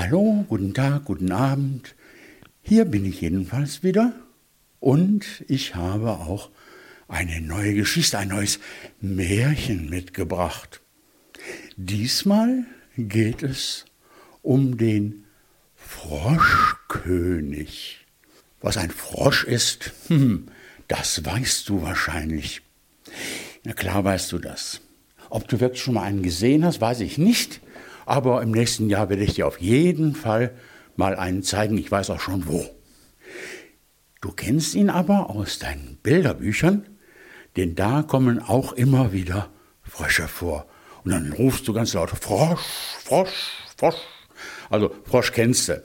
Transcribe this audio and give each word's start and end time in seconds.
Hallo, 0.00 0.46
guten 0.48 0.74
Tag, 0.74 1.06
guten 1.06 1.32
Abend. 1.32 1.96
Hier 2.62 2.84
bin 2.84 3.04
ich 3.04 3.20
jedenfalls 3.20 3.82
wieder 3.82 4.12
und 4.78 5.44
ich 5.48 5.74
habe 5.74 6.12
auch 6.12 6.50
eine 7.08 7.40
neue 7.40 7.74
Geschichte, 7.74 8.16
ein 8.16 8.28
neues 8.28 8.60
Märchen 9.00 9.90
mitgebracht. 9.90 10.82
Diesmal 11.76 12.64
geht 12.96 13.42
es 13.42 13.86
um 14.42 14.78
den 14.78 15.24
Froschkönig. 15.74 16.46
Was 18.60 18.76
ein 18.76 18.92
Frosch 18.92 19.42
ist, 19.42 19.94
hm, 20.06 20.46
das 20.86 21.24
weißt 21.24 21.68
du 21.68 21.82
wahrscheinlich. 21.82 22.62
Na 23.64 23.72
klar 23.72 24.04
weißt 24.04 24.30
du 24.30 24.38
das. 24.38 24.80
Ob 25.28 25.48
du 25.48 25.58
wirklich 25.58 25.82
schon 25.82 25.94
mal 25.94 26.04
einen 26.04 26.22
gesehen 26.22 26.64
hast, 26.64 26.80
weiß 26.80 27.00
ich 27.00 27.18
nicht. 27.18 27.60
Aber 28.08 28.40
im 28.40 28.52
nächsten 28.52 28.88
Jahr 28.88 29.10
werde 29.10 29.22
ich 29.22 29.34
dir 29.34 29.46
auf 29.46 29.60
jeden 29.60 30.14
Fall 30.14 30.54
mal 30.96 31.14
einen 31.14 31.42
zeigen. 31.42 31.76
Ich 31.76 31.92
weiß 31.92 32.08
auch 32.08 32.20
schon 32.20 32.48
wo. 32.48 32.64
Du 34.22 34.32
kennst 34.32 34.74
ihn 34.74 34.88
aber 34.88 35.28
aus 35.28 35.58
deinen 35.58 35.98
Bilderbüchern, 36.02 36.86
denn 37.58 37.74
da 37.74 38.02
kommen 38.02 38.38
auch 38.38 38.72
immer 38.72 39.12
wieder 39.12 39.50
Frösche 39.82 40.26
vor. 40.26 40.66
Und 41.04 41.10
dann 41.10 41.34
rufst 41.34 41.68
du 41.68 41.74
ganz 41.74 41.92
laut 41.92 42.08
Frosch, 42.08 42.62
Frosch, 43.04 43.58
Frosch. 43.76 44.00
Also 44.70 44.90
Frosch 45.04 45.32
kennst 45.32 45.68
du. 45.68 45.82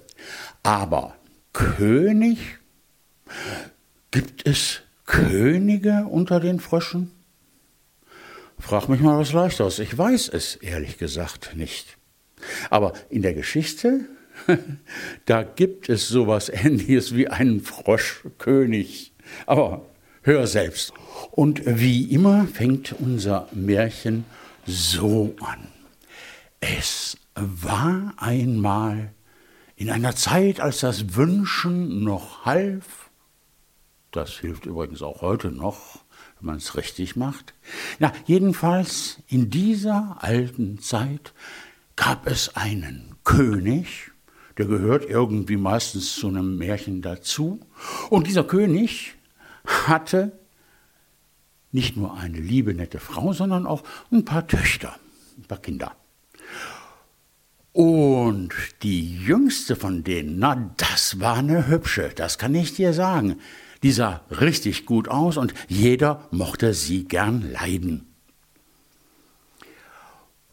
Aber 0.63 1.15
König? 1.51 2.37
Gibt 4.11 4.47
es 4.47 4.79
Könige 5.05 6.05
unter 6.09 6.39
den 6.39 6.61
Fröschen? 6.61 7.11
Frag 8.57 8.87
mich 8.87 9.01
mal 9.01 9.19
was 9.19 9.33
Leichteres. 9.33 9.79
Ich 9.79 9.97
weiß 9.97 10.29
es 10.29 10.55
ehrlich 10.55 10.97
gesagt 10.97 11.57
nicht. 11.57 11.97
Aber 12.69 12.93
in 13.09 13.21
der 13.21 13.33
Geschichte, 13.33 14.05
da 15.25 15.43
gibt 15.43 15.89
es 15.89 16.07
sowas 16.07 16.49
ähnliches 16.49 17.15
wie 17.15 17.27
einen 17.27 17.61
Froschkönig. 17.61 19.13
Aber 19.45 19.85
hör 20.21 20.47
selbst. 20.47 20.93
Und 21.31 21.61
wie 21.65 22.03
immer 22.11 22.47
fängt 22.47 22.93
unser 22.93 23.47
Märchen 23.51 24.25
so 24.65 25.35
an. 25.41 25.67
Es 26.59 27.17
war 27.35 28.13
einmal 28.17 29.13
in 29.75 29.89
einer 29.89 30.15
Zeit, 30.15 30.59
als 30.59 30.79
das 30.79 31.15
Wünschen 31.15 32.03
noch 32.03 32.45
half, 32.45 33.09
das 34.11 34.31
hilft 34.31 34.65
übrigens 34.65 35.01
auch 35.01 35.21
heute 35.21 35.51
noch, 35.51 36.05
wenn 36.39 36.47
man 36.47 36.57
es 36.57 36.77
richtig 36.77 37.15
macht. 37.15 37.53
Na, 37.99 38.13
jedenfalls 38.25 39.17
in 39.27 39.49
dieser 39.49 40.17
alten 40.19 40.79
Zeit 40.79 41.33
gab 41.95 42.27
es 42.27 42.55
einen 42.55 43.15
König, 43.23 44.11
der 44.57 44.65
gehört 44.65 45.05
irgendwie 45.05 45.57
meistens 45.57 46.15
zu 46.15 46.27
einem 46.27 46.57
Märchen 46.57 47.01
dazu. 47.01 47.59
Und 48.09 48.27
dieser 48.27 48.43
König 48.43 49.15
hatte 49.65 50.31
nicht 51.71 51.97
nur 51.97 52.17
eine 52.17 52.37
liebe, 52.37 52.73
nette 52.73 52.99
Frau, 52.99 53.33
sondern 53.33 53.65
auch 53.65 53.83
ein 54.11 54.25
paar 54.25 54.47
Töchter, 54.47 54.95
ein 55.37 55.43
paar 55.43 55.57
Kinder. 55.57 55.95
Und 57.71 58.53
die 58.83 59.17
jüngste 59.17 59.75
von 59.75 60.03
denen, 60.03 60.37
na, 60.37 60.71
das 60.77 61.19
war 61.19 61.37
eine 61.37 61.67
hübsche, 61.67 62.11
das 62.15 62.37
kann 62.37 62.53
ich 62.53 62.75
dir 62.75 62.93
sagen. 62.93 63.39
Die 63.81 63.91
sah 63.91 64.21
richtig 64.29 64.85
gut 64.85 65.07
aus 65.09 65.37
und 65.37 65.55
jeder 65.67 66.27
mochte 66.31 66.75
sie 66.75 67.05
gern 67.05 67.51
leiden. 67.51 68.12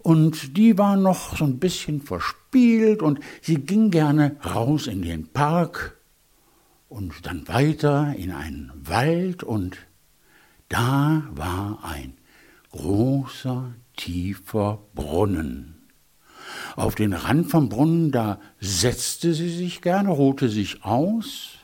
Und 0.03 0.57
die 0.57 0.79
war 0.79 0.97
noch 0.97 1.37
so 1.37 1.45
ein 1.45 1.59
bisschen 1.59 2.01
verspielt 2.01 3.03
und 3.03 3.21
sie 3.43 3.57
ging 3.57 3.91
gerne 3.91 4.37
raus 4.45 4.87
in 4.87 5.03
den 5.03 5.29
Park 5.29 5.99
und 6.89 7.27
dann 7.27 7.47
weiter 7.49 8.15
in 8.17 8.33
einen 8.33 8.73
Wald 8.75 9.43
und 9.43 9.77
da 10.69 11.23
war 11.33 11.81
ein 11.83 12.15
großer, 12.71 13.73
tiefer 13.97 14.79
Brunnen. 14.95 15.77
Auf 16.77 16.95
den 16.95 17.13
Rand 17.13 17.51
vom 17.51 17.69
Brunnen, 17.69 18.11
da 18.11 18.41
setzte 18.61 19.35
sie 19.35 19.51
sich 19.51 19.83
gerne, 19.83 20.11
ruhte 20.11 20.49
sich 20.49 20.85
aus 20.85 21.59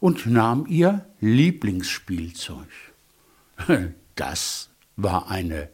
und 0.00 0.26
nahm 0.26 0.66
ihr 0.66 1.06
Lieblingsspielzeug. 1.20 2.68
Das 4.14 4.68
war 4.96 5.30
eine 5.30 5.70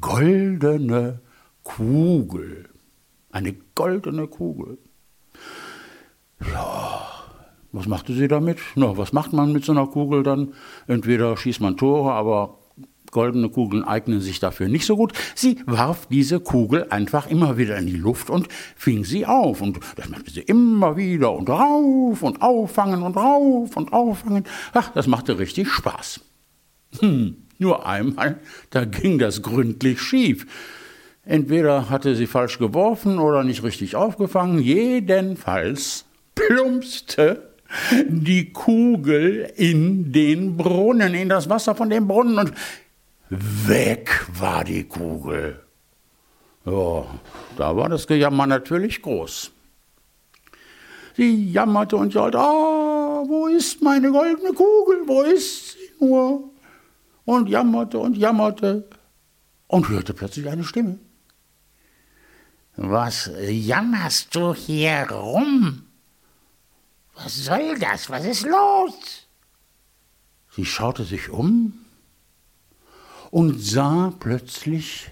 goldene 0.00 1.20
Kugel. 1.62 2.68
Eine 3.30 3.54
goldene 3.74 4.26
Kugel. 4.26 4.78
Ja, 6.40 7.06
was 7.72 7.86
machte 7.86 8.14
sie 8.14 8.28
damit? 8.28 8.58
Na, 8.74 8.96
was 8.96 9.12
macht 9.12 9.32
man 9.32 9.52
mit 9.52 9.64
so 9.64 9.72
einer 9.72 9.86
Kugel 9.86 10.22
dann? 10.22 10.54
Entweder 10.86 11.36
schießt 11.36 11.60
man 11.60 11.76
Tore, 11.76 12.12
aber 12.12 12.58
goldene 13.10 13.48
Kugeln 13.48 13.84
eignen 13.84 14.20
sich 14.20 14.40
dafür 14.40 14.68
nicht 14.68 14.86
so 14.86 14.96
gut. 14.96 15.12
Sie 15.34 15.58
warf 15.66 16.06
diese 16.06 16.40
Kugel 16.40 16.86
einfach 16.90 17.26
immer 17.26 17.56
wieder 17.58 17.76
in 17.76 17.86
die 17.86 17.96
Luft 17.96 18.30
und 18.30 18.48
fing 18.76 19.04
sie 19.04 19.26
auf. 19.26 19.60
Und 19.60 19.80
das 19.96 20.08
machte 20.08 20.30
sie 20.30 20.40
immer 20.40 20.96
wieder 20.96 21.32
und 21.32 21.48
rauf 21.50 22.22
und 22.22 22.42
auffangen 22.42 23.02
und 23.02 23.16
rauf 23.16 23.76
und 23.76 23.92
auffangen. 23.92 24.44
Ach, 24.72 24.90
das 24.92 25.06
machte 25.06 25.38
richtig 25.38 25.68
Spaß. 25.68 26.20
Hm, 27.00 27.36
nur 27.58 27.86
einmal, 27.86 28.38
da 28.70 28.84
ging 28.84 29.18
das 29.18 29.42
gründlich 29.42 30.00
schief. 30.00 30.46
Entweder 31.24 31.90
hatte 31.90 32.14
sie 32.14 32.26
falsch 32.26 32.58
geworfen 32.58 33.18
oder 33.18 33.44
nicht 33.44 33.62
richtig 33.62 33.96
aufgefangen. 33.96 34.60
Jedenfalls 34.60 36.06
plumpste 36.34 37.50
die 38.08 38.52
Kugel 38.52 39.52
in 39.56 40.12
den 40.12 40.56
Brunnen, 40.56 41.14
in 41.14 41.28
das 41.28 41.50
Wasser 41.50 41.74
von 41.74 41.90
dem 41.90 42.08
Brunnen 42.08 42.38
und 42.38 42.52
Weg 43.30 44.26
war 44.38 44.64
die 44.64 44.84
Kugel. 44.84 45.60
Ja, 46.64 47.04
da 47.58 47.76
war 47.76 47.88
das 47.90 48.06
Gejammer 48.06 48.46
natürlich 48.46 49.02
groß. 49.02 49.50
Sie 51.16 51.50
jammerte 51.50 51.96
und 51.96 52.12
sagte, 52.12 52.38
ah, 52.38 53.24
wo 53.26 53.48
ist 53.48 53.82
meine 53.82 54.10
goldene 54.10 54.52
Kugel, 54.52 55.02
wo 55.06 55.22
ist 55.22 55.72
sie 55.72 56.04
nur? 56.06 56.50
Und 57.28 57.50
jammerte 57.50 57.98
und 57.98 58.16
jammerte 58.16 58.88
und 59.66 59.90
hörte 59.90 60.14
plötzlich 60.14 60.48
eine 60.48 60.64
Stimme. 60.64 60.98
Was 62.74 63.30
jammerst 63.46 64.34
du 64.34 64.54
hier 64.54 65.06
rum? 65.10 65.82
Was 67.16 67.36
soll 67.44 67.78
das? 67.78 68.08
Was 68.08 68.24
ist 68.24 68.46
los? 68.46 69.26
Sie 70.56 70.64
schaute 70.64 71.04
sich 71.04 71.28
um 71.28 71.74
und 73.30 73.60
sah 73.60 74.10
plötzlich 74.18 75.10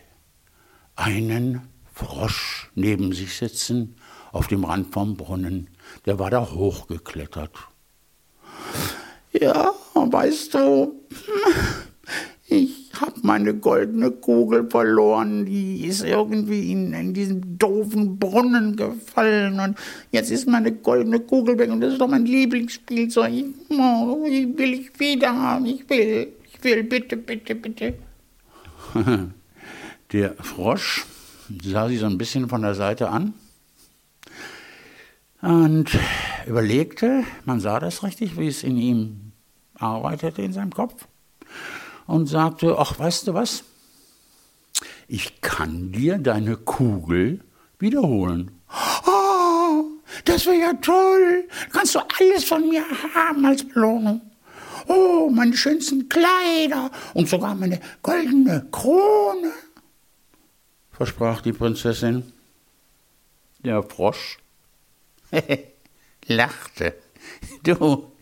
einen 0.94 1.68
Frosch 1.92 2.70
neben 2.74 3.12
sich 3.12 3.36
sitzen 3.36 3.94
auf 4.32 4.46
dem 4.46 4.64
Rand 4.64 4.90
vom 4.90 5.18
Brunnen. 5.18 5.68
Der 6.06 6.18
war 6.18 6.30
da 6.30 6.50
hochgeklettert. 6.50 7.52
Ja, 9.32 9.74
weißt 9.92 10.54
du, 10.54 10.94
meine 13.26 13.54
goldene 13.54 14.10
Kugel 14.12 14.70
verloren. 14.70 15.44
Die 15.44 15.84
ist 15.84 16.04
irgendwie 16.04 16.72
in, 16.72 16.94
in 16.94 17.12
diesen 17.12 17.58
doofen 17.58 18.18
Brunnen 18.18 18.76
gefallen. 18.76 19.60
Und 19.60 19.78
jetzt 20.12 20.30
ist 20.30 20.48
meine 20.48 20.72
goldene 20.72 21.20
Kugel 21.20 21.58
weg. 21.58 21.70
Und 21.70 21.80
das 21.80 21.92
ist 21.92 22.00
doch 22.00 22.08
mein 22.08 22.24
Lieblingsspielzeug. 22.24 23.44
Oh, 23.70 24.24
ich 24.26 24.56
will 24.56 24.74
ich 24.74 24.98
wieder 24.98 25.36
haben. 25.36 25.66
Ich 25.66 25.88
will, 25.90 26.28
ich 26.44 26.64
will, 26.64 26.84
bitte, 26.84 27.16
bitte, 27.16 27.54
bitte. 27.54 27.94
Der 30.12 30.34
Frosch 30.34 31.04
sah 31.62 31.88
sie 31.88 31.96
so 31.96 32.06
ein 32.06 32.18
bisschen 32.18 32.48
von 32.48 32.62
der 32.62 32.74
Seite 32.74 33.08
an 33.08 33.34
und 35.42 35.90
überlegte, 36.46 37.24
man 37.44 37.60
sah 37.60 37.80
das 37.80 38.02
richtig, 38.02 38.38
wie 38.38 38.48
es 38.48 38.62
in 38.62 38.76
ihm 38.76 39.32
arbeitete 39.74 40.42
in 40.42 40.52
seinem 40.52 40.72
Kopf, 40.72 41.06
und 42.06 42.26
sagte, 42.26 42.76
ach, 42.78 42.98
weißt 42.98 43.28
du 43.28 43.34
was, 43.34 43.64
ich 45.08 45.40
kann 45.40 45.92
dir 45.92 46.18
deine 46.18 46.56
Kugel 46.56 47.40
wiederholen. 47.78 48.50
Oh, 49.06 49.84
das 50.24 50.46
wäre 50.46 50.58
ja 50.58 50.72
toll. 50.74 51.48
Kannst 51.72 51.94
du 51.94 52.00
alles 52.00 52.44
von 52.44 52.68
mir 52.68 52.84
haben 53.14 53.44
als 53.44 53.66
Belohnung 53.66 54.20
oh, 54.88 55.30
meine 55.30 55.56
schönsten 55.56 56.08
Kleider 56.08 56.90
und 57.14 57.28
sogar 57.28 57.54
meine 57.54 57.80
goldene 58.02 58.66
Krone, 58.70 59.52
versprach 60.92 61.42
die 61.42 61.52
Prinzessin. 61.52 62.32
Der 63.58 63.82
Frosch 63.82 64.38
lachte. 66.26 66.94
Du, 67.64 68.12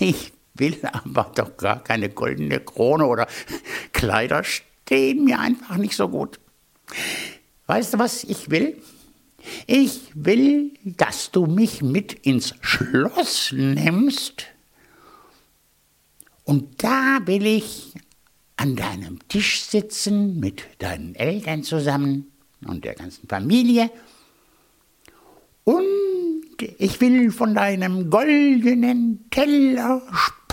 ich 0.00 0.32
will 0.60 0.78
aber 0.92 1.32
doch 1.34 1.56
gar 1.56 1.82
keine 1.82 2.10
goldene 2.10 2.60
Krone 2.60 3.06
oder 3.06 3.26
Kleider 3.92 4.44
stehen 4.44 5.24
mir 5.24 5.40
einfach 5.40 5.76
nicht 5.76 5.96
so 5.96 6.08
gut. 6.08 6.38
Weißt 7.66 7.94
du, 7.94 7.98
was 7.98 8.24
ich 8.24 8.50
will? 8.50 8.80
Ich 9.66 10.10
will, 10.14 10.72
dass 10.84 11.30
du 11.30 11.46
mich 11.46 11.82
mit 11.82 12.12
ins 12.12 12.54
Schloss 12.60 13.52
nimmst. 13.52 14.46
Und 16.44 16.82
da 16.82 17.20
will 17.24 17.46
ich 17.46 17.94
an 18.56 18.76
deinem 18.76 19.26
Tisch 19.28 19.62
sitzen 19.62 20.38
mit 20.40 20.64
deinen 20.78 21.14
Eltern 21.14 21.62
zusammen 21.62 22.30
und 22.66 22.84
der 22.84 22.94
ganzen 22.94 23.26
Familie. 23.28 23.90
Und 25.64 25.86
ich 26.78 27.00
will 27.00 27.30
von 27.30 27.54
deinem 27.54 28.10
goldenen 28.10 29.30
Teller 29.30 30.02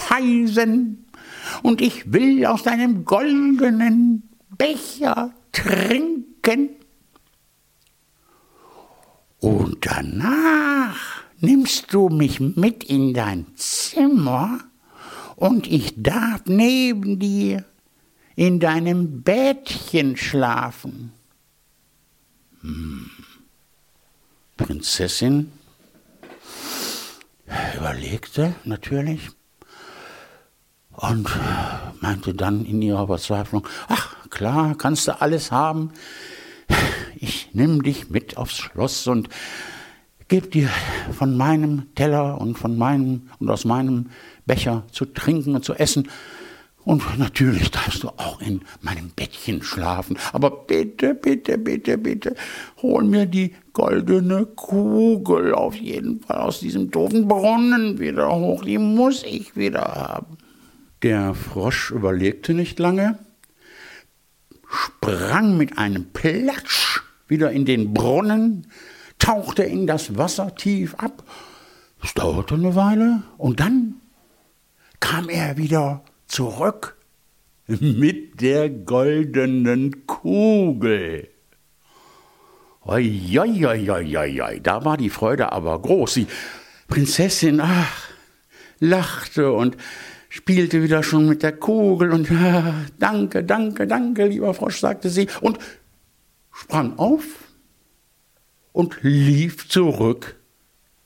speisen. 0.07 1.06
Und 1.63 1.81
ich 1.81 2.12
will 2.12 2.45
aus 2.45 2.63
deinem 2.63 3.06
goldenen 3.06 4.30
Becher 4.57 5.33
trinken. 5.51 6.69
Und 9.39 9.86
danach 9.86 11.24
nimmst 11.39 11.94
du 11.94 12.09
mich 12.09 12.39
mit 12.39 12.83
in 12.83 13.13
dein 13.13 13.45
Zimmer 13.56 14.59
und 15.36 15.68
ich 15.68 15.94
darf 15.95 16.42
neben 16.45 17.19
dir 17.19 17.63
in 18.36 18.59
deinem 18.59 19.21
Bettchen 19.21 20.18
schlafen. 20.18 21.12
Hm. 22.62 23.12
Prinzessin 24.57 25.51
überlegte 27.77 28.56
natürlich 28.63 29.30
und 30.98 31.30
meinte 32.02 32.34
dann 32.34 32.66
in 32.66 32.82
ihrer 32.82 33.08
Verzweiflung, 33.08 33.66
ach 33.88 34.16
klar, 34.30 34.76
kannst 34.76 35.08
du 35.08 35.22
alles 35.22 35.52
haben, 35.52 35.92
ich 37.16 37.50
nimm 37.54 37.84
dich 37.84 38.10
mit 38.10 38.38
aufs 38.38 38.58
Schloss 38.58 39.08
und 39.08 39.30
geb 40.28 40.52
dir 40.52 40.70
von 41.18 41.38
meinem 41.38 41.94
Teller 41.96 42.42
und 42.42 42.58
von 42.58 42.78
meinem 42.78 43.30
und 43.40 43.50
aus 43.50 43.64
meinem 43.64 44.08
Becher 44.46 44.84
zu 44.92 45.06
trinken 45.06 45.56
und 45.56 45.64
zu 45.64 45.74
essen. 45.76 46.10
Und 46.84 47.20
natürlich 47.20 47.70
darfst 47.72 48.04
du 48.04 48.08
auch 48.10 48.40
in 48.42 48.62
meinem 48.82 49.12
Bettchen 49.14 49.62
schlafen. 49.62 50.18
Aber 50.32 50.50
bitte, 50.50 51.14
bitte, 51.14 51.58
bitte, 51.58 51.98
bitte, 51.98 52.36
hol 52.82 53.04
mir 53.04 53.26
die 53.26 53.54
goldene 53.74 54.46
Kugel 54.46 55.54
auf 55.54 55.76
jeden 55.76 56.22
Fall 56.22 56.38
aus 56.38 56.62
diesem 56.62 56.90
doofen 56.90 57.28
Brunnen 57.28 58.00
wieder 58.00 58.34
hoch. 58.34 58.64
Die 58.64 58.78
muss 58.78 59.24
ich 59.24 59.56
wieder 59.58 59.82
haben. 59.82 60.38
Der 61.04 61.36
Frosch 61.36 61.92
überlegte 61.92 62.54
nicht 62.56 62.80
lange, 62.80 63.20
sprang 64.68 65.56
mit 65.56 65.78
einem 65.78 66.12
Platsch 66.12 67.02
wieder 67.28 67.52
in 67.52 67.66
den 67.66 67.94
Brunnen, 67.94 68.68
tauchte 69.20 69.64
in 69.64 69.86
das 69.86 70.18
Wasser 70.18 70.56
tief 70.56 70.96
ab. 70.96 71.24
Es 72.04 72.14
dauerte 72.14 72.56
eine 72.56 72.76
Weile 72.76 73.22
und 73.38 73.60
dann 73.60 74.02
kam 75.00 75.30
er 75.30 75.58
wieder 75.58 76.04
zurück 76.26 76.98
mit 77.68 78.42
der 78.42 78.70
goldenen 78.70 80.08
Kugel. 80.08 81.30
Oi, 82.86 83.30
da 84.64 84.86
war 84.86 84.98
die 84.98 85.10
Freude 85.10 85.52
aber 85.52 85.80
groß. 85.82 86.14
Die 86.16 86.28
Prinzessin, 86.88 87.60
ach, 87.60 88.10
lachte 88.80 89.52
und 89.52 89.78
spielte 90.38 90.84
wieder 90.84 91.04
schon 91.04 91.28
mit 91.28 91.44
der 91.44 91.54
Kugel 91.54 92.12
und 92.12 92.31
ah, 92.31 92.86
danke, 93.00 93.44
danke, 93.44 93.88
danke, 93.88 94.28
lieber 94.28 94.54
Frosch, 94.54 94.80
sagte 94.80 95.10
sie 95.10 95.28
und 95.42 95.57
sprang 96.54 96.98
auf 96.98 97.24
und 98.72 99.00
lief 99.01 99.68
zurück 99.68 100.36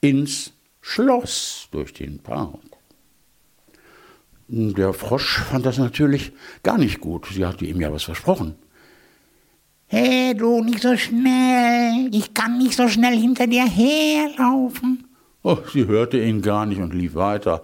ins 0.02 0.52
Schloss 0.82 1.68
durch 1.72 1.94
den 1.94 2.20
Park. 2.20 2.60
Der 4.48 4.92
Frosch 4.94 5.40
fand 5.50 5.66
das 5.66 5.78
natürlich 5.78 6.34
gar 6.62 6.78
nicht 6.78 7.00
gut. 7.00 7.28
Sie 7.32 7.46
hatte 7.46 7.66
ihm 7.66 7.80
ja 7.80 7.94
was 7.94 8.04
versprochen. 8.04 8.56
Hey, 9.88 10.36
du, 10.36 10.62
nicht 10.62 10.82
so 10.82 10.98
schnell. 10.98 12.10
Ich 12.12 12.34
kann 12.34 12.58
nicht 12.58 12.76
so 12.76 12.90
schnell 12.90 13.18
hinter 13.18 13.48
dir 13.48 13.66
herlaufen. 13.66 15.06
Oh, 15.44 15.58
sie 15.72 15.86
hörte 15.86 16.18
ihn 16.20 16.42
gar 16.42 16.66
nicht 16.66 16.82
und 16.82 16.94
lief 16.94 17.16
weiter. 17.16 17.64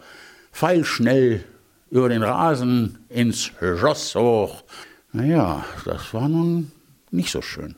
Pfeilschnell 0.53 1.43
über 1.89 2.09
den 2.09 2.23
Rasen 2.23 2.99
ins 3.09 3.45
Schloss 3.45 4.15
hoch. 4.15 4.63
Naja, 5.11 5.65
das 5.85 6.13
war 6.13 6.27
nun 6.27 6.71
nicht 7.11 7.31
so 7.31 7.41
schön. 7.41 7.75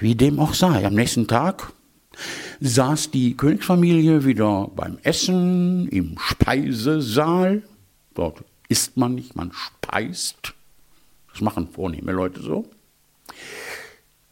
Wie 0.00 0.14
dem 0.14 0.38
auch 0.38 0.54
sei, 0.54 0.86
am 0.86 0.94
nächsten 0.94 1.26
Tag 1.26 1.72
saß 2.60 3.10
die 3.10 3.36
Königsfamilie 3.36 4.24
wieder 4.24 4.68
beim 4.74 4.98
Essen 5.02 5.88
im 5.88 6.16
Speisesaal. 6.18 7.62
Dort 8.14 8.44
isst 8.68 8.96
man 8.96 9.14
nicht, 9.14 9.36
man 9.36 9.52
speist. 9.52 10.54
Das 11.32 11.40
machen 11.40 11.68
vornehme 11.68 12.12
Leute 12.12 12.40
so. 12.40 12.64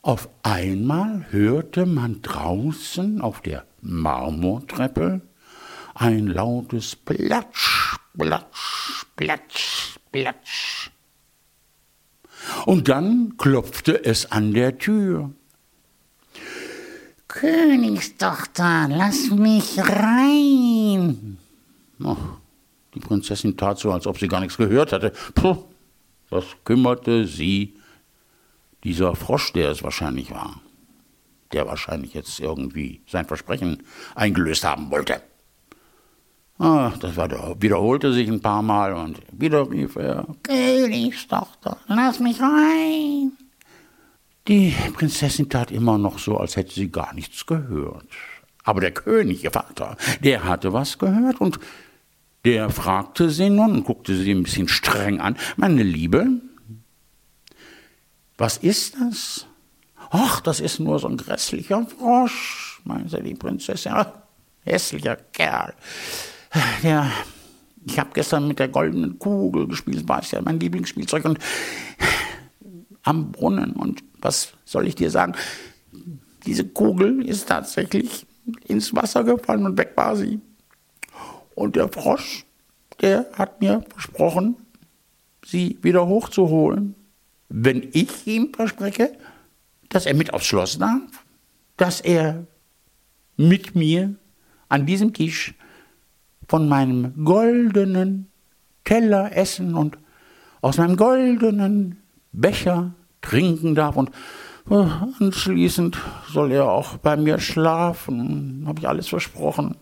Auf 0.03 0.29
einmal 0.43 1.27
hörte 1.31 1.87
man 1.87 2.23
draußen 2.23 3.21
auf 3.21 3.41
der 3.41 3.65
Marmortreppe 3.81 5.21
ein 6.03 6.27
lautes 6.27 6.97
Platsch, 6.97 7.97
Platsch, 8.19 9.07
Platsch, 9.15 9.99
Platsch. 10.11 10.91
Und 12.67 12.89
dann 12.89 13.37
klopfte 13.39 14.05
es 14.05 14.33
an 14.33 14.53
der 14.53 14.79
Tür. 14.79 15.31
Königstochter, 17.29 18.89
lass 18.91 19.31
mich 19.31 19.79
rein. 19.79 21.39
Ach, 22.03 22.17
die 22.95 23.01
Prinzessin 23.01 23.57
tat 23.57 23.79
so, 23.79 23.93
als 23.93 24.09
ob 24.09 24.19
sie 24.19 24.27
gar 24.27 24.41
nichts 24.41 24.57
gehört 24.57 24.93
hatte. 24.93 25.13
Puh, 25.37 25.65
was 26.31 26.45
kümmerte 26.65 27.29
sie 27.29 27.77
dieser 28.83 29.15
Frosch, 29.15 29.53
der 29.53 29.71
es 29.71 29.85
wahrscheinlich 29.85 30.33
war, 30.33 30.61
der 31.53 31.67
wahrscheinlich 31.67 32.13
jetzt 32.13 32.41
irgendwie 32.41 33.03
sein 33.07 33.25
Versprechen 33.25 33.85
eingelöst 34.17 34.65
haben 34.65 34.91
wollte. 34.91 35.23
Ah, 36.59 36.93
das 37.01 37.17
war 37.17 37.29
der, 37.29 37.57
wiederholte 37.61 38.13
sich 38.13 38.29
ein 38.29 38.41
paar 38.41 38.63
Mal 38.63 38.93
und 38.93 39.21
wieder 39.33 39.71
rief 39.71 39.97
er: 39.97 40.27
Königstochter, 40.43 41.79
lass 41.89 42.21
mich 42.21 42.41
rein. 42.41 43.33
Die 44.49 44.75
Prinzessin 44.95 45.49
tat 45.49 45.71
immer 45.71 45.99
noch 45.99 46.19
so, 46.19 46.37
als 46.37 46.57
hätte 46.57 46.75
sie 46.75 46.91
gar 46.91 47.15
nichts 47.15 47.47
gehört. 47.47 48.07
Aber 48.65 48.81
der 48.81 48.93
König, 48.93 49.45
ihr 49.45 49.51
Vater, 49.51 49.97
der 50.23 50.45
hatte 50.45 50.73
was 50.73 50.99
gehört 50.99 51.41
und 51.41 51.59
der 52.45 52.71
fragte 52.71 53.31
sie 53.31 53.51
nun 53.51 53.73
und 53.73 53.85
guckte 53.85 54.17
sie 54.17 54.33
ein 54.33 54.43
bisschen 54.43 54.69
streng 54.69 55.21
an. 55.21 55.37
Meine 55.57 55.83
Liebe, 55.83 56.27
was 58.37 58.57
ist 58.57 58.97
das? 59.01 59.47
Ach, 60.11 60.41
das 60.41 60.59
ist 60.61 60.81
nur 60.81 60.99
so 60.99 61.09
ein 61.09 61.17
grässlicher 61.17 61.87
Frosch, 61.87 62.81
meinte 62.85 63.23
die 63.23 63.35
Prinzessin. 63.35 63.93
Ach, 63.95 64.09
hässlicher 64.65 65.17
Kerl. 65.33 65.75
Der, 66.83 67.11
ich 67.85 67.99
habe 67.99 68.11
gestern 68.13 68.49
mit 68.49 68.59
der 68.59 68.69
goldenen 68.69 69.19
Kugel 69.19 69.69
gespielt, 69.69 70.09
war 70.09 70.21
es 70.21 70.31
ja 70.31 70.41
mein 70.43 70.61
Lieblingsspielzeug 70.61 71.25
und 71.25 71.39
am 73.03 73.33
Brunnen. 73.33 73.73
Und 73.73 74.03
was 74.21 74.53
soll 74.65 74.87
ich 74.87 74.95
dir 74.95 75.11
sagen? 75.11 75.35
Diese 76.47 76.67
Kugel 76.67 77.27
ist 77.27 77.49
tatsächlich 77.49 78.27
ins 78.67 78.95
Wasser 78.95 79.25
gefallen 79.25 79.67
und 79.67 79.79
weg 79.79 79.93
war 79.97 80.17
sie. 80.17 80.41
Und 81.55 81.77
der 81.77 81.89
Frosch, 81.89 82.45
der 83.01 83.31
hat 83.35 83.61
mir 83.61 83.85
versprochen, 83.91 84.57
sie 85.45 85.79
wieder 85.83 86.07
hochzuholen, 86.07 86.95
wenn 87.49 87.89
ich 87.93 88.27
ihm 88.27 88.53
verspreche, 88.55 89.17
dass 89.89 90.07
er 90.07 90.15
mit 90.15 90.33
aufs 90.33 90.47
Schloss 90.47 90.79
darf, 90.79 91.25
dass 91.77 92.01
er 92.01 92.47
mit 93.37 93.75
mir 93.75 94.15
an 94.69 94.87
diesem 94.87 95.13
Tisch 95.13 95.55
von 96.53 96.69
meinem 96.69 97.25
goldenen 97.25 98.31
Teller 98.85 99.35
essen 99.35 99.75
und 99.75 99.97
aus 100.61 100.77
meinem 100.77 100.99
goldenen 100.99 102.03
Becher 102.31 102.93
trinken 103.23 103.75
darf 103.75 103.97
und 103.97 104.11
äh, 104.69 104.85
anschließend 105.19 105.97
soll 106.29 106.53
er 106.53 106.71
auch 106.71 106.99
bei 106.99 107.17
mir 107.17 107.39
schlafen. 107.39 108.65
Habe 108.67 108.81
ich 108.81 108.87
alles 108.87 109.09
versprochen. 109.09 109.77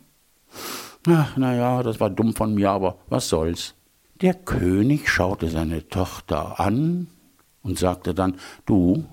Naja, 1.35 1.83
das 1.83 1.99
war 1.99 2.09
dumm 2.09 2.37
von 2.37 2.55
mir, 2.55 2.71
aber 2.71 2.99
was 3.09 3.29
soll's. 3.29 3.75
Der 4.21 4.35
König 4.35 5.09
schaute 5.09 5.49
seine 5.49 5.89
Tochter 5.89 6.61
an 6.61 7.09
und 7.63 7.81
sagte 7.81 8.15
dann, 8.15 8.37
du, 8.65 9.07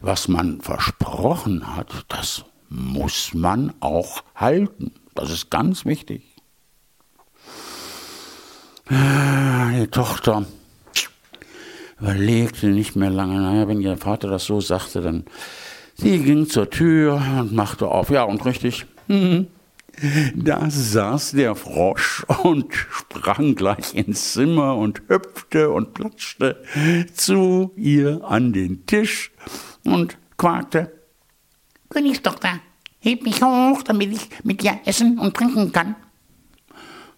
was 0.00 0.26
man 0.26 0.62
versprochen 0.62 1.76
hat, 1.76 2.06
das 2.08 2.46
muss 2.70 3.34
man 3.34 3.74
auch 3.80 4.22
halten. 4.34 4.92
Das 5.14 5.30
ist 5.30 5.50
ganz 5.50 5.84
wichtig. 5.84 6.31
Die 8.90 9.86
Tochter 9.88 10.46
überlegte 12.00 12.66
nicht 12.66 12.96
mehr 12.96 13.10
lange. 13.10 13.40
Naja, 13.40 13.68
wenn 13.68 13.80
ihr 13.80 13.96
Vater 13.96 14.28
das 14.28 14.44
so 14.44 14.60
sagte, 14.60 15.00
dann 15.00 15.24
sie 15.94 16.18
ging 16.18 16.48
zur 16.48 16.68
Tür 16.68 17.22
und 17.38 17.52
machte 17.52 17.88
auf. 17.88 18.10
Ja, 18.10 18.24
und 18.24 18.44
richtig. 18.44 18.86
Mhm. 19.08 19.46
Da 20.34 20.70
saß 20.70 21.32
der 21.32 21.54
Frosch 21.54 22.24
und 22.42 22.72
sprang 22.72 23.54
gleich 23.54 23.94
ins 23.94 24.32
Zimmer 24.32 24.76
und 24.76 25.02
hüpfte 25.08 25.70
und 25.70 25.94
platschte 25.94 26.62
zu 27.12 27.72
ihr 27.76 28.24
an 28.24 28.52
den 28.52 28.86
Tisch 28.86 29.32
und 29.84 30.16
quakte. 30.38 30.92
Königstochter, 31.90 32.60
heb 33.00 33.22
mich 33.22 33.42
hoch, 33.42 33.82
damit 33.82 34.12
ich 34.12 34.28
mit 34.44 34.62
dir 34.62 34.80
essen 34.86 35.18
und 35.18 35.36
trinken 35.36 35.72
kann. 35.72 35.94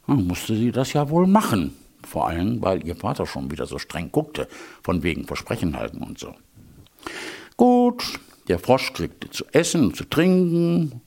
Dann 0.06 0.26
musste 0.26 0.54
sie 0.56 0.72
das 0.72 0.92
ja 0.92 1.08
wohl 1.08 1.26
machen. 1.26 1.74
Vor 2.02 2.28
allem, 2.28 2.60
weil 2.62 2.86
ihr 2.86 2.96
Vater 2.96 3.26
schon 3.26 3.50
wieder 3.50 3.66
so 3.66 3.78
streng 3.78 4.12
guckte, 4.12 4.48
von 4.82 5.02
wegen 5.02 5.26
Versprechen 5.26 5.76
halten 5.76 6.02
und 6.02 6.18
so. 6.18 6.34
Gut, 7.56 8.20
der 8.48 8.58
Frosch 8.58 8.92
kriegte 8.92 9.30
zu 9.30 9.44
essen 9.52 9.86
und 9.86 9.96
zu 9.96 10.04
trinken, 10.04 11.00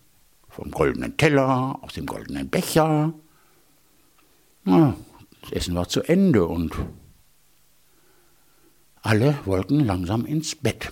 vom 0.49 0.71
goldenen 0.71 1.17
Teller, 1.17 1.77
aus 1.81 1.93
dem 1.93 2.07
goldenen 2.07 2.49
Becher. 2.49 3.13
Na, 4.63 4.95
das 5.41 5.51
Essen 5.51 5.75
war 5.75 5.87
zu 5.87 6.01
Ende 6.01 6.45
und 6.45 6.73
alle 9.01 9.37
wollten 9.45 9.81
langsam 9.81 10.25
ins 10.25 10.55
Bett. 10.55 10.91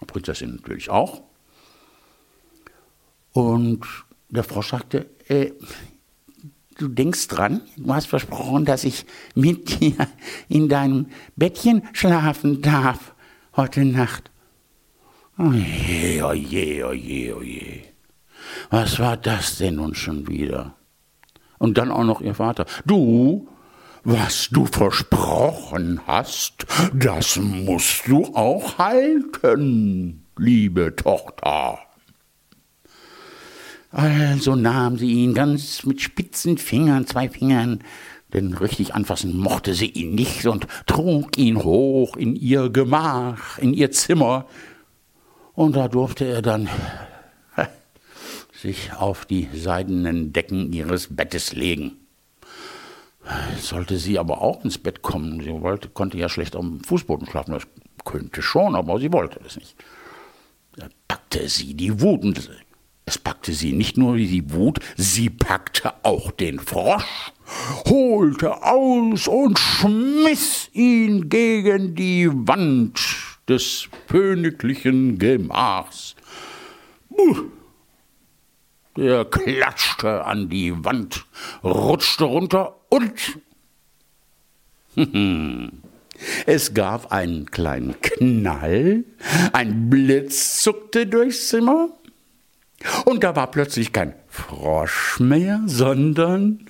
Die 0.00 0.04
Prinzessin 0.04 0.56
natürlich 0.56 0.90
auch. 0.90 1.22
Und 3.32 3.84
der 4.28 4.44
Frosch 4.44 4.70
sagte, 4.70 5.10
äh, 5.28 5.52
du 6.78 6.88
denkst 6.88 7.28
dran, 7.28 7.62
du 7.76 7.92
hast 7.94 8.06
versprochen, 8.06 8.64
dass 8.64 8.84
ich 8.84 9.06
mit 9.34 9.80
dir 9.80 9.94
in 10.48 10.68
deinem 10.68 11.06
Bettchen 11.36 11.82
schlafen 11.92 12.62
darf 12.62 13.14
heute 13.56 13.84
Nacht. 13.84 14.30
Oje, 15.38 16.24
oje, 16.24 16.86
oje, 16.86 17.36
oje. 17.36 17.82
Was 18.70 18.98
war 18.98 19.16
das 19.16 19.58
denn 19.58 19.76
nun 19.76 19.94
schon 19.94 20.26
wieder? 20.28 20.74
Und 21.58 21.78
dann 21.78 21.90
auch 21.90 22.04
noch 22.04 22.20
ihr 22.20 22.34
Vater. 22.34 22.66
Du, 22.84 23.48
was 24.04 24.48
du 24.50 24.66
versprochen 24.66 26.00
hast, 26.06 26.66
das 26.94 27.36
musst 27.36 28.06
du 28.06 28.24
auch 28.34 28.78
halten, 28.78 30.26
liebe 30.36 30.94
Tochter. 30.94 31.85
Also 33.96 34.56
nahm 34.56 34.98
sie 34.98 35.10
ihn 35.10 35.32
ganz 35.32 35.84
mit 35.84 36.02
spitzen 36.02 36.58
Fingern, 36.58 37.06
zwei 37.06 37.30
Fingern, 37.30 37.82
denn 38.34 38.52
richtig 38.52 38.94
anfassen 38.94 39.38
mochte 39.38 39.72
sie 39.72 39.86
ihn 39.86 40.14
nicht 40.14 40.44
und 40.44 40.66
trug 40.84 41.38
ihn 41.38 41.64
hoch 41.64 42.14
in 42.14 42.36
ihr 42.36 42.68
Gemach, 42.68 43.56
in 43.56 43.72
ihr 43.72 43.90
Zimmer. 43.92 44.44
Und 45.54 45.76
da 45.76 45.88
durfte 45.88 46.26
er 46.26 46.42
dann 46.42 46.68
sich 48.52 48.92
auf 48.92 49.24
die 49.24 49.48
seidenen 49.54 50.34
Decken 50.34 50.74
ihres 50.74 51.16
Bettes 51.16 51.54
legen. 51.54 51.92
Sollte 53.58 53.96
sie 53.96 54.18
aber 54.18 54.42
auch 54.42 54.62
ins 54.62 54.76
Bett 54.76 55.00
kommen, 55.00 55.40
sie 55.40 55.62
wollte, 55.62 55.88
konnte 55.88 56.18
ja 56.18 56.28
schlecht 56.28 56.52
dem 56.52 56.84
Fußboden 56.84 57.28
schlafen, 57.28 57.52
das 57.52 57.66
könnte 58.04 58.42
schon, 58.42 58.76
aber 58.76 59.00
sie 59.00 59.10
wollte 59.10 59.40
es 59.46 59.56
nicht. 59.56 59.74
Da 60.76 60.88
packte 61.08 61.48
sie 61.48 61.72
die 61.72 61.98
Wut 62.02 62.24
und 62.24 62.50
es 63.08 63.18
packte 63.18 63.52
sie 63.52 63.72
nicht 63.72 63.96
nur 63.96 64.16
die 64.16 64.52
Wut, 64.52 64.80
sie 64.96 65.30
packte 65.30 65.94
auch 66.02 66.32
den 66.32 66.58
Frosch, 66.58 67.32
holte 67.86 68.64
aus 68.64 69.28
und 69.28 69.60
schmiss 69.60 70.68
ihn 70.72 71.28
gegen 71.28 71.94
die 71.94 72.28
Wand 72.28 72.98
des 73.48 73.88
königlichen 74.08 75.18
Gemachs. 75.18 76.16
Der 78.96 79.24
klatschte 79.24 80.24
an 80.24 80.48
die 80.48 80.84
Wand, 80.84 81.26
rutschte 81.62 82.24
runter 82.24 82.74
und 82.88 83.12
es 86.46 86.74
gab 86.74 87.12
einen 87.12 87.50
kleinen 87.52 88.00
Knall, 88.00 89.04
ein 89.52 89.90
Blitz 89.90 90.60
zuckte 90.60 91.06
durchs 91.06 91.48
Zimmer 91.48 91.90
und 93.04 93.24
da 93.24 93.34
war 93.36 93.50
plötzlich 93.50 93.92
kein 93.92 94.14
Frosch 94.28 95.18
mehr, 95.20 95.62
sondern 95.66 96.66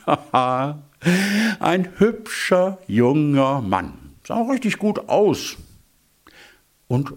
ein 1.60 1.88
hübscher 1.98 2.78
junger 2.86 3.60
Mann. 3.60 3.94
Sah 4.26 4.42
richtig 4.50 4.78
gut 4.78 5.08
aus. 5.08 5.56
Und 6.88 7.12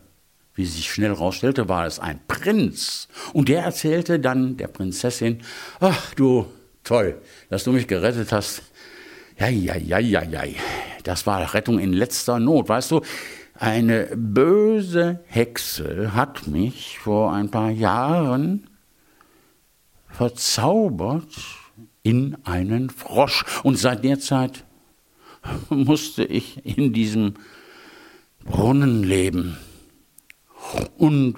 wie 0.54 0.66
sich 0.66 0.90
schnell 0.90 1.10
herausstellte, 1.10 1.68
war 1.68 1.86
es 1.86 1.98
ein 1.98 2.20
Prinz. 2.26 3.08
Und 3.32 3.48
der 3.48 3.62
erzählte 3.62 4.18
dann 4.18 4.56
der 4.56 4.68
Prinzessin, 4.68 5.42
ach 5.78 6.14
du, 6.14 6.46
toll, 6.84 7.20
dass 7.48 7.64
du 7.64 7.72
mich 7.72 7.86
gerettet 7.86 8.32
hast. 8.32 8.62
Ja, 9.38 9.48
ja, 9.48 9.76
ja, 9.76 9.98
ja, 9.98 10.22
ja. 10.22 10.42
Das 11.04 11.26
war 11.26 11.54
Rettung 11.54 11.78
in 11.78 11.94
letzter 11.94 12.38
Not. 12.38 12.68
Weißt 12.68 12.90
du, 12.90 13.00
eine 13.60 14.08
böse 14.16 15.20
Hexe 15.26 16.14
hat 16.14 16.46
mich 16.46 16.98
vor 16.98 17.32
ein 17.34 17.50
paar 17.50 17.70
Jahren 17.70 18.70
verzaubert 20.08 21.36
in 22.02 22.38
einen 22.44 22.88
Frosch. 22.88 23.44
Und 23.62 23.76
seit 23.76 24.02
der 24.02 24.18
Zeit 24.18 24.64
musste 25.68 26.24
ich 26.24 26.64
in 26.64 26.94
diesem 26.94 27.34
Brunnen 28.44 29.02
leben. 29.02 29.58
Und 30.96 31.36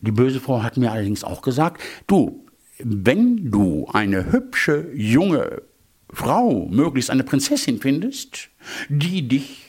die 0.00 0.12
böse 0.12 0.40
Frau 0.40 0.64
hat 0.64 0.76
mir 0.76 0.90
allerdings 0.90 1.22
auch 1.22 1.42
gesagt, 1.42 1.80
du, 2.08 2.44
wenn 2.80 3.52
du 3.52 3.86
eine 3.92 4.32
hübsche 4.32 4.90
junge 4.92 5.62
Frau, 6.10 6.66
möglichst 6.66 7.10
eine 7.10 7.22
Prinzessin 7.22 7.80
findest, 7.80 8.48
die 8.88 9.28
dich 9.28 9.67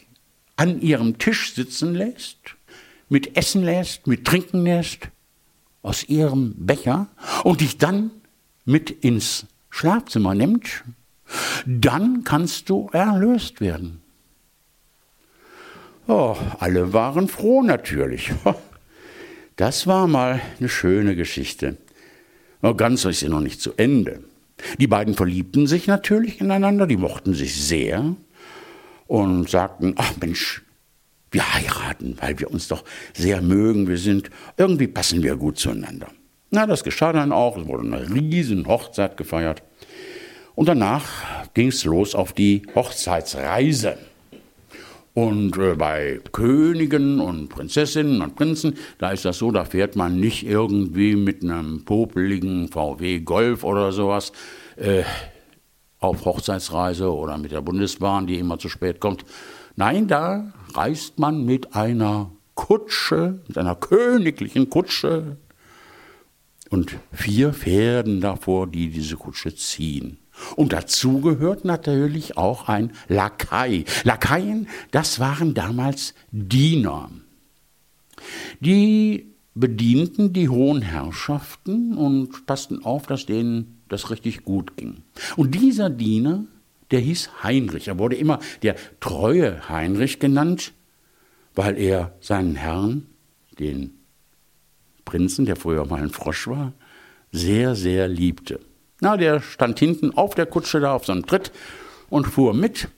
an 0.59 0.81
ihrem 0.81 1.17
Tisch 1.17 1.53
sitzen 1.53 1.95
lässt, 1.95 2.37
mit 3.07 3.37
Essen 3.37 3.63
lässt, 3.63 4.07
mit 4.07 4.25
Trinken 4.25 4.63
lässt, 4.63 5.07
aus 5.81 6.03
ihrem 6.03 6.53
Becher 6.57 7.07
und 7.45 7.61
dich 7.61 7.77
dann 7.77 8.11
mit 8.65 8.91
ins 8.91 9.45
Schlafzimmer 9.69 10.35
nimmt, 10.35 10.83
dann 11.65 12.25
kannst 12.25 12.69
du 12.69 12.89
erlöst 12.91 13.61
werden. 13.61 14.01
Oh, 16.07 16.35
alle 16.59 16.91
waren 16.91 17.27
froh 17.27 17.63
natürlich. 17.63 18.31
Das 19.55 19.87
war 19.87 20.07
mal 20.07 20.39
eine 20.57 20.69
schöne 20.69 21.17
Geschichte. 21.17 21.75
Aber 22.61 22.77
ganz 22.77 23.03
ist 23.03 23.19
sie 23.19 23.27
noch 23.27 23.41
nicht 23.41 23.59
zu 23.59 23.73
Ende. 23.75 24.23
Die 24.77 24.87
beiden 24.87 25.15
verliebten 25.15 25.67
sich 25.67 25.85
natürlich 25.85 26.39
ineinander, 26.39 26.87
die 26.87 26.95
mochten 26.95 27.33
sich 27.33 27.61
sehr 27.61 28.15
und 29.09 29.49
sagten, 29.49 29.95
ach 29.97 30.13
Mensch, 30.21 30.61
wir 31.31 31.53
heiraten, 31.53 32.15
weil 32.21 32.39
wir 32.39 32.51
uns 32.51 32.67
doch 32.67 32.83
sehr 33.15 33.41
mögen, 33.41 33.87
wir 33.87 33.97
sind, 33.97 34.29
irgendwie 34.55 34.87
passen 34.87 35.23
wir 35.23 35.35
gut 35.35 35.57
zueinander. 35.57 36.09
Na, 36.51 36.67
das 36.67 36.83
geschah 36.83 37.11
dann 37.11 37.31
auch, 37.31 37.57
es 37.57 37.67
wurde 37.67 37.83
eine 37.83 38.07
riesen 38.13 38.67
Hochzeit 38.67 39.17
gefeiert. 39.17 39.63
Und 40.53 40.67
danach 40.67 41.05
ging 41.55 41.69
es 41.69 41.85
los 41.85 42.13
auf 42.13 42.33
die 42.33 42.61
Hochzeitsreise. 42.75 43.97
Und 45.15 45.57
äh, 45.57 45.73
bei 45.73 46.19
Königen 46.31 47.19
und 47.19 47.49
Prinzessinnen 47.49 48.21
und 48.21 48.35
Prinzen, 48.35 48.75
da 48.99 49.09
ist 49.09 49.25
das 49.25 49.39
so, 49.39 49.51
da 49.51 49.65
fährt 49.65 49.95
man 49.95 50.19
nicht 50.19 50.45
irgendwie 50.45 51.15
mit 51.15 51.43
einem 51.43 51.83
popeligen 51.83 52.67
VW 52.67 53.21
Golf 53.21 53.63
oder 53.63 53.91
sowas. 53.91 54.31
Äh, 54.75 55.03
auf 55.99 56.25
Hochzeitsreise 56.25 57.13
oder 57.13 57.37
mit 57.37 57.51
der 57.51 57.61
Bundesbahn, 57.61 58.27
die 58.27 58.39
immer 58.39 58.59
zu 58.59 58.69
spät 58.69 58.99
kommt. 58.99 59.25
Nein, 59.75 60.07
da 60.07 60.53
reist 60.73 61.19
man 61.19 61.45
mit 61.45 61.75
einer 61.75 62.31
Kutsche, 62.55 63.39
mit 63.47 63.57
einer 63.57 63.75
königlichen 63.75 64.69
Kutsche 64.69 65.37
und 66.69 66.97
vier 67.11 67.53
Pferden 67.53 68.21
davor, 68.21 68.67
die 68.67 68.89
diese 68.89 69.17
Kutsche 69.17 69.55
ziehen. 69.55 70.17
Und 70.55 70.73
dazu 70.73 71.21
gehört 71.21 71.65
natürlich 71.65 72.37
auch 72.37 72.69
ein 72.69 72.91
Lakai. 73.07 73.85
Lakaien, 74.03 74.67
das 74.91 75.19
waren 75.19 75.53
damals 75.53 76.13
Diener. 76.31 77.09
Die 78.59 79.33
bedienten 79.59 80.33
die 80.33 80.49
hohen 80.49 80.81
Herrschaften 80.81 81.97
und 81.97 82.45
passten 82.45 82.83
auf, 82.83 83.07
dass 83.07 83.25
denen 83.25 83.81
das 83.89 84.09
richtig 84.09 84.43
gut 84.43 84.77
ging. 84.77 85.03
Und 85.35 85.55
dieser 85.55 85.89
Diener, 85.89 86.45
der 86.91 86.99
hieß 86.99 87.43
Heinrich. 87.43 87.87
Er 87.87 87.99
wurde 87.99 88.15
immer 88.15 88.39
der 88.61 88.75
treue 88.99 89.69
Heinrich 89.69 90.19
genannt, 90.19 90.73
weil 91.55 91.77
er 91.77 92.15
seinen 92.21 92.55
Herrn, 92.55 93.05
den 93.59 93.91
Prinzen, 95.05 95.45
der 95.45 95.55
früher 95.55 95.85
mal 95.85 96.01
ein 96.01 96.09
Frosch 96.09 96.47
war, 96.47 96.73
sehr, 97.31 97.75
sehr 97.75 98.07
liebte. 98.07 98.59
Na, 99.01 99.17
der 99.17 99.41
stand 99.41 99.79
hinten 99.79 100.11
auf 100.11 100.35
der 100.35 100.45
Kutsche 100.45 100.79
da 100.79 100.93
auf 100.93 101.05
so 101.05 101.11
einem 101.11 101.25
Tritt 101.25 101.51
und 102.09 102.25
fuhr 102.25 102.53
mit. 102.53 102.89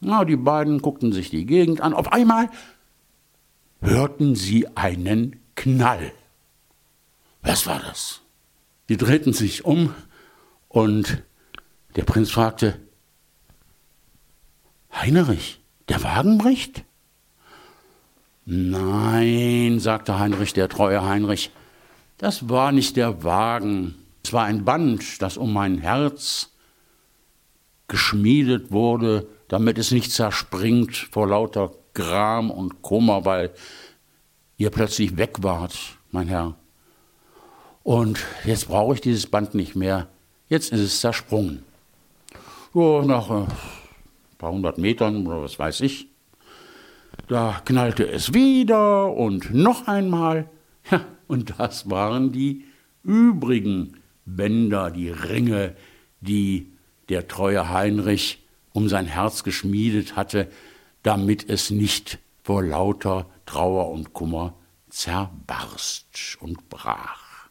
Na, 0.00 0.24
die 0.24 0.36
beiden 0.36 0.82
guckten 0.82 1.12
sich 1.12 1.30
die 1.30 1.46
Gegend 1.46 1.80
an. 1.80 1.94
Auf 1.94 2.12
einmal 2.12 2.48
hörten 3.80 4.34
sie 4.34 4.66
einen 4.76 5.41
Knall. 5.54 6.12
Was 7.42 7.66
war 7.66 7.80
das? 7.80 8.20
Sie 8.88 8.96
drehten 8.96 9.32
sich 9.32 9.64
um 9.64 9.94
und 10.68 11.22
der 11.96 12.04
Prinz 12.04 12.30
fragte, 12.30 12.78
Heinrich, 14.92 15.60
der 15.88 16.02
Wagen 16.02 16.38
bricht? 16.38 16.84
Nein, 18.44 19.78
sagte 19.78 20.18
Heinrich, 20.18 20.52
der 20.52 20.68
treue 20.68 21.02
Heinrich, 21.02 21.50
das 22.18 22.48
war 22.48 22.72
nicht 22.72 22.96
der 22.96 23.24
Wagen, 23.24 23.94
es 24.24 24.32
war 24.32 24.44
ein 24.44 24.64
Band, 24.64 25.22
das 25.22 25.36
um 25.36 25.52
mein 25.52 25.78
Herz 25.78 26.50
geschmiedet 27.88 28.70
wurde, 28.70 29.26
damit 29.48 29.78
es 29.78 29.90
nicht 29.90 30.12
zerspringt 30.12 30.96
vor 30.96 31.28
lauter 31.28 31.72
Gram 31.94 32.50
und 32.50 32.82
Kummer, 32.82 33.24
weil 33.24 33.52
ihr 34.56 34.70
plötzlich 34.70 35.16
weg 35.16 35.42
wart, 35.42 35.76
mein 36.10 36.28
Herr. 36.28 36.54
Und 37.82 38.24
jetzt 38.44 38.68
brauche 38.68 38.94
ich 38.94 39.00
dieses 39.00 39.26
Band 39.26 39.54
nicht 39.54 39.74
mehr. 39.74 40.08
Jetzt 40.48 40.72
ist 40.72 40.80
es 40.80 41.00
zersprungen. 41.00 41.62
So, 42.72 43.02
nach 43.02 43.30
äh, 43.30 43.34
ein 43.34 43.48
paar 44.38 44.52
hundert 44.52 44.78
Metern 44.78 45.26
oder 45.26 45.42
was 45.42 45.58
weiß 45.58 45.80
ich, 45.80 46.08
da 47.28 47.60
knallte 47.64 48.08
es 48.08 48.34
wieder 48.34 49.12
und 49.12 49.52
noch 49.52 49.86
einmal. 49.86 50.48
Ja, 50.90 51.04
und 51.26 51.54
das 51.58 51.90
waren 51.90 52.32
die 52.32 52.64
übrigen 53.02 53.98
Bänder, 54.24 54.90
die 54.90 55.10
Ringe, 55.10 55.74
die 56.20 56.72
der 57.08 57.28
treue 57.28 57.68
Heinrich 57.68 58.42
um 58.72 58.88
sein 58.88 59.06
Herz 59.06 59.44
geschmiedet 59.44 60.16
hatte, 60.16 60.48
damit 61.02 61.48
es 61.48 61.70
nicht 61.70 62.18
vor 62.42 62.62
lauter 62.62 63.26
Trauer 63.46 63.90
und 63.90 64.12
Kummer 64.12 64.54
zerbarst 64.88 66.38
und 66.40 66.68
brach. 66.68 67.48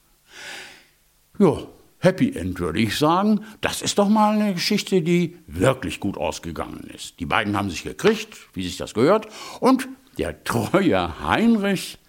Ja, 1.40 1.58
Happy 2.00 2.32
End 2.36 2.60
würde 2.60 2.80
ich 2.80 2.98
sagen. 2.98 3.46
Das 3.62 3.82
ist 3.82 4.00
doch 4.00 4.10
mal 4.10 4.34
eine 4.34 4.54
Geschichte, 4.56 5.02
die 5.02 5.38
wirklich 5.48 6.00
gut 6.00 6.18
ausgegangen 6.18 6.90
ist. 6.94 7.20
Die 7.20 7.26
beiden 7.26 7.56
haben 7.56 7.70
sich 7.70 7.84
gekriegt, 7.84 8.36
wie 8.54 8.64
sich 8.64 8.78
das 8.78 8.94
gehört, 8.94 9.28
und 9.60 9.88
der 10.18 10.44
treue 10.44 11.24
Heinrich 11.24 12.00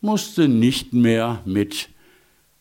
musste 0.00 0.48
nicht 0.48 0.92
mehr 0.92 1.40
mit 1.44 1.88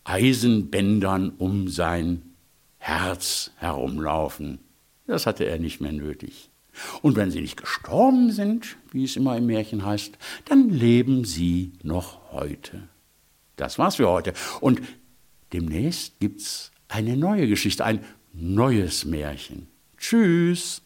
Eisenbändern 0.03 1.31
um 1.37 1.67
sein 1.67 2.35
Herz 2.77 3.51
herumlaufen. 3.55 4.59
Das 5.07 5.25
hatte 5.25 5.45
er 5.45 5.59
nicht 5.59 5.81
mehr 5.81 5.93
nötig. 5.93 6.49
Und 7.01 7.15
wenn 7.15 7.31
sie 7.31 7.41
nicht 7.41 7.57
gestorben 7.57 8.31
sind, 8.31 8.77
wie 8.91 9.03
es 9.03 9.15
immer 9.15 9.37
im 9.37 9.45
Märchen 9.45 9.85
heißt, 9.85 10.17
dann 10.45 10.69
leben 10.69 11.25
sie 11.25 11.73
noch 11.83 12.31
heute. 12.31 12.87
Das 13.55 13.77
war's 13.79 13.95
für 13.95 14.09
heute. 14.09 14.33
Und 14.61 14.81
demnächst 15.51 16.19
gibt's 16.19 16.71
eine 16.87 17.17
neue 17.17 17.47
Geschichte, 17.47 17.85
ein 17.85 18.03
neues 18.33 19.05
Märchen. 19.05 19.67
Tschüss. 19.97 20.82